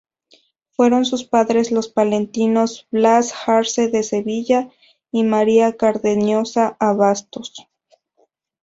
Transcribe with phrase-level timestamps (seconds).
[0.71, 4.71] Fueron sus padres los palentinos Blas Arce de Sevilla
[5.11, 7.67] y María Cardeñosa Abastos.